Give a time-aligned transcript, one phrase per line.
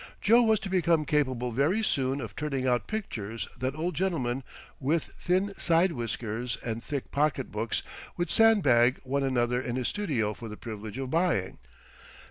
[0.19, 4.43] Joe was to become capable very soon of turning out pictures that old gentlemen
[4.79, 7.83] with thin side whiskers and thick pocketbooks
[8.17, 11.59] would sandbag one another in his studio for the privilege of buying.